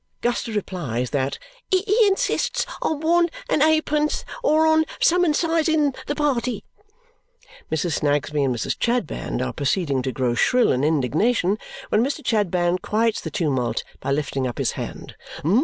Guster 0.23 0.55
replied 0.55 1.09
that 1.09 1.37
"he 1.69 1.83
insistes 2.07 2.65
on 2.81 3.01
one 3.01 3.29
and 3.47 3.61
eightpence 3.61 4.25
or 4.41 4.65
on 4.65 4.83
summonsizzing 4.99 5.93
the 6.07 6.15
party." 6.15 6.63
Mrs. 7.71 7.99
Snagsby 7.99 8.43
and 8.43 8.55
Mrs. 8.55 8.75
Chadband 8.79 9.43
are 9.45 9.53
proceeding 9.53 10.01
to 10.01 10.11
grow 10.11 10.33
shrill 10.33 10.71
in 10.71 10.83
indignation 10.83 11.59
when 11.89 12.03
Mr. 12.03 12.25
Chadband 12.25 12.81
quiets 12.81 13.21
the 13.21 13.29
tumult 13.29 13.83
by 13.99 14.11
lifting 14.11 14.47
up 14.47 14.57
his 14.57 14.71
hand. 14.71 15.15